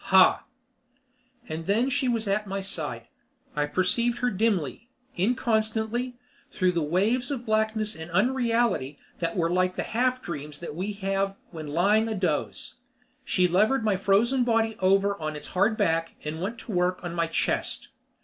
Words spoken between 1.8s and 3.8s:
she was at my side. I